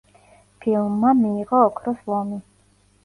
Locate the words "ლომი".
2.13-2.41